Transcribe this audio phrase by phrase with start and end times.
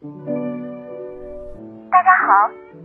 [0.00, 0.06] 大
[2.04, 2.30] 家好，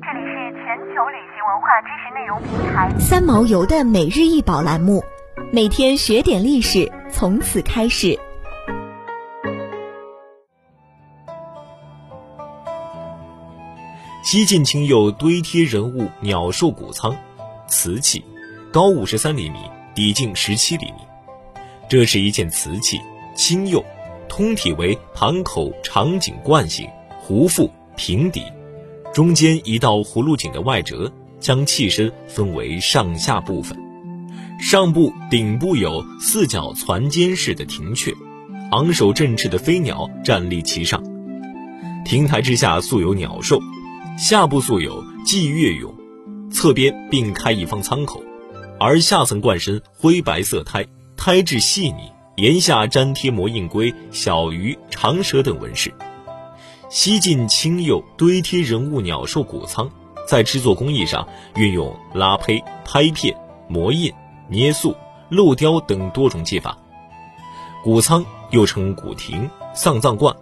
[0.02, 5.03] 这里是全球旅行文化知识内容平台三毛游的每日一宝栏目，
[5.51, 8.18] 每天学点历史，从此开始。
[14.23, 17.16] 西晋青釉堆贴人物鸟兽谷仓，
[17.68, 18.25] 瓷器，
[18.71, 19.59] 高五十三厘米，
[19.93, 20.98] 底径十七厘米。
[21.88, 23.00] 这是一件瓷器，
[23.36, 23.86] 青釉，
[24.27, 26.89] 通体为盘口长颈冠形，
[27.26, 28.44] 壶腹平底，
[29.14, 33.80] 中间一道葫芦颈的外折，将器身分为上下部分。
[34.59, 38.13] 上部顶部有四角攒尖式的庭雀，
[38.71, 41.02] 昂首振翅的飞鸟站立其上。
[42.03, 43.58] 亭台之下素有鸟兽。
[44.17, 45.94] 下部素有霁月俑，
[46.52, 48.21] 侧边并开一方舱口，
[48.77, 50.85] 而下层冠身灰白色胎，
[51.16, 55.94] 胎质细腻，檐下粘贴磨印龟、小鱼、长蛇等纹饰。
[56.93, 59.89] 西晋青釉堆贴人物鸟兽骨仓，
[60.27, 63.36] 在制作工艺上运用拉胚、拍片、
[63.67, 64.13] 磨印、
[64.47, 64.95] 捏塑、
[65.31, 66.77] 镂雕等多种技法。
[67.83, 70.36] 骨仓又称骨亭、丧葬冠，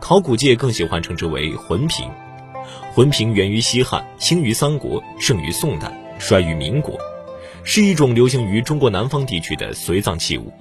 [0.00, 2.08] 考古界更喜欢称之为魂瓶。
[2.94, 6.96] 魂瓶源于西汉，兴于三国，盛于宋代，衰于民国，
[7.64, 10.52] 是一种流行于中国南方地区的随葬器物。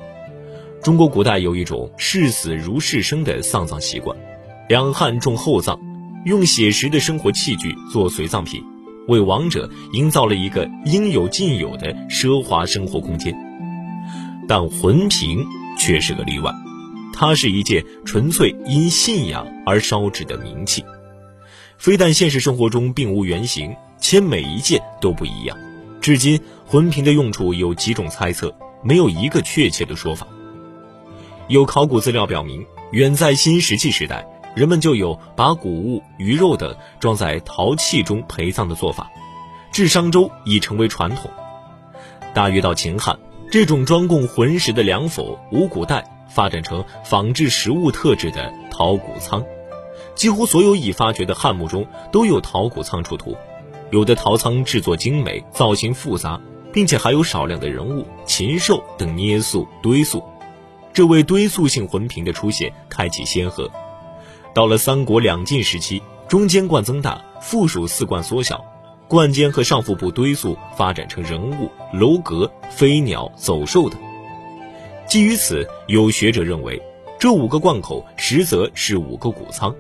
[0.81, 4.17] 中国古代有一种视死如视生的丧葬习惯，
[4.67, 5.79] 两汉重厚葬，
[6.25, 8.61] 用写实的生活器具做随葬品，
[9.07, 13.33] 为亡者营造了一个应有尽有的奢华生活空间。
[14.45, 15.45] 但魂瓶
[15.79, 16.51] 却是个例外，
[17.13, 20.83] 它是一件纯粹因信仰而烧制的冥器。
[21.77, 25.57] 非但现实生活中并无原型，且每一件都不一样。
[26.01, 30.27] 至今，魂瓶的用处有几种猜测，没有一个确切的说法。
[31.47, 34.27] 有考古资料表明，远在新石器时代，
[34.57, 39.11] 人们就有把谷物、鱼肉等装在陶器中陪葬的做法，
[39.71, 41.29] 至商周已成为传统。
[42.33, 43.19] 大约到秦汉，
[43.51, 49.45] 这种专供魂石的良否五谷袋发展成仿制食物特质的陶谷仓。
[50.15, 53.37] 几乎所有已发掘的汉墓中都有陶谷仓出土，
[53.91, 56.41] 有的陶仓制作精美，造型复杂，
[56.73, 60.23] 并且还有少量的人物、禽兽等捏塑堆塑，
[60.93, 63.69] 这为堆塑性魂瓶的出现开启先河。
[64.57, 68.65] 到了三国两晋时期，中间冠增大，附属四冠缩小，
[69.07, 73.99] 冠尖和上腹部堆塑发展成人物、楼阁、飞鸟、走兽等。
[75.07, 76.81] 基于此，有学者认为，
[77.19, 79.75] 这五个冠口实则是五个谷仓。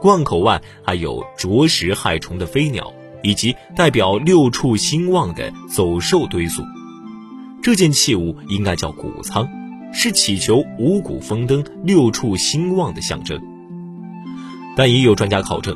[0.00, 6.64] 冠口外还有啄食害虫的飞鸟，以及代表六畜兴旺的走兽堆塑。
[7.62, 9.48] 这件器物应该叫谷仓，
[9.92, 13.40] 是祈求五谷丰登、六畜兴旺的象征。
[14.76, 15.74] 但也有专家考证，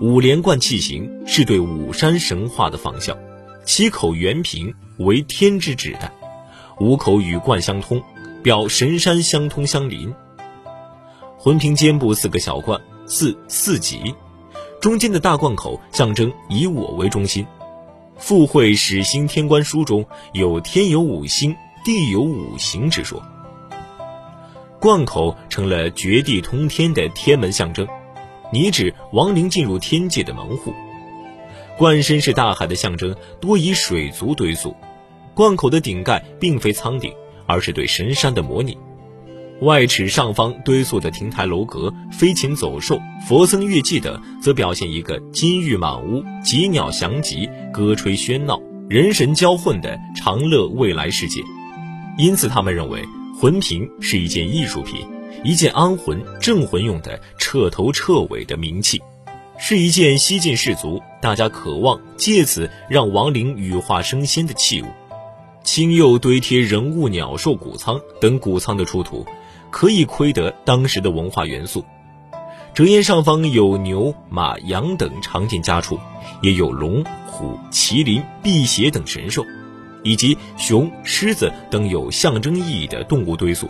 [0.00, 3.18] 五连冠器形是对五山神话的仿效，
[3.66, 6.10] 七口圆瓶为天之指代，
[6.80, 8.02] 五口与冠相通，
[8.42, 10.14] 表神山相通相邻。
[11.36, 12.80] 魂瓶肩部四个小冠。
[13.10, 14.14] 四四级，
[14.82, 17.46] 中间的大冠口象征以我为中心。
[18.18, 21.56] 附会始兴天官书中有天有五星，
[21.86, 23.22] 地有五行之说。
[24.78, 27.88] 冠口成了绝地通天的天门象征，
[28.52, 30.72] 拟指亡灵进入天界的门户。
[31.76, 34.74] 冠身是大海的象征，多以水族堆塑。
[35.34, 37.12] 罐口的顶盖并非舱顶，
[37.46, 38.76] 而是对神山的模拟。
[39.60, 51.40] 外尺上方堆塑的亭台楼阁、飞禽走兽、佛僧乐伎等，则表现一个金玉满屋、吉鸟翔集、歌吹喧闹、人神交混的长乐未来世界。
[52.16, 53.04] 因此，他们认为
[53.40, 55.06] 魂瓶是一件艺术品，
[55.44, 59.02] 一件安魂镇魂用的彻头彻尾的冥器，
[59.58, 64.86] 是一件西晋士族大家渴望借此让亡灵羽化升仙的器物。
[65.62, 69.26] 青釉堆贴人物、鸟兽谷仓等谷仓的出土。
[69.70, 71.84] 可以窥得当时的文化元素。
[72.72, 75.98] 折檐上方有牛、马、羊等常见家畜，
[76.40, 79.44] 也有龙、虎、麒麟、辟邪等神兽，
[80.02, 83.68] 以及熊、狮子等有象征意义的动物堆塑。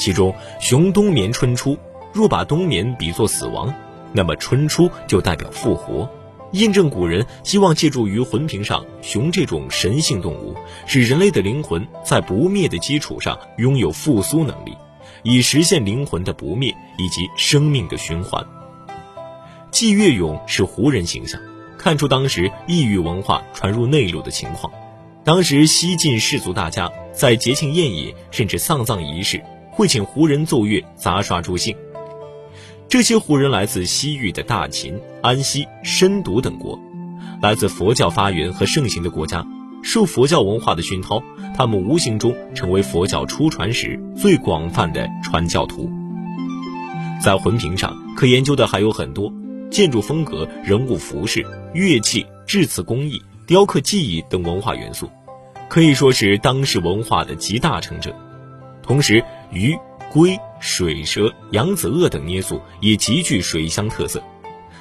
[0.00, 1.78] 其中，熊冬眠春初，
[2.10, 3.72] 若把冬眠比作死亡，
[4.14, 6.08] 那么春初就代表复活，
[6.52, 10.56] 印证古人希望借助于魂瓶上熊这种神性动物，
[10.86, 14.74] 使人类的灵魂在不灭的基础上拥有复苏能力。
[15.22, 18.42] 以实现灵魂的不灭以及生命的循环。
[19.70, 21.38] 祭月俑是胡人形象，
[21.76, 24.72] 看出当时异域文化传入内陆的情况。
[25.24, 29.44] 当时西晋士族大家在节庆宴饮甚至丧葬仪式，
[29.80, 31.74] 会请胡人奏乐杂耍助兴。
[32.86, 36.78] 这些胡人来自西域的大秦、安西、申毒等国，
[37.40, 39.42] 来自佛教发源和盛行的国家，
[39.82, 41.22] 受佛教文化的熏陶，
[41.56, 45.90] 他们无形中成为佛教出传时最广泛的传教徒。
[47.24, 49.32] 在魂瓶上可研究的还有很多，
[49.70, 51.42] 建筑风格、人物服饰、
[51.72, 55.08] 乐器、制瓷工艺、雕刻技艺等文化元素，
[55.70, 58.14] 可以说是当时文化的集大成者。
[58.90, 59.78] 同时，鱼、
[60.12, 64.20] 龟、水蛇、扬子鳄等捏塑也极具水乡特色。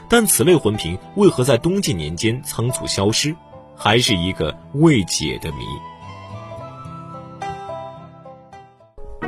[0.09, 3.35] 但此类魂瓶为何在东晋年间仓促消失，
[3.75, 5.57] 还是一个未解的谜。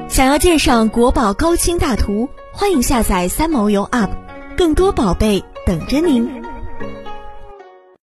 [0.10, 4.10] 想要鉴赏国宝高清大图，欢迎下载三毛游 App，
[4.58, 6.41] 更多宝贝等着您。